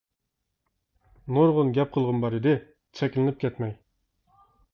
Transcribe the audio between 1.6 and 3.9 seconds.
گەپ قىلغۇم بار ئىدى، چەكلىنىپ كەتمەي.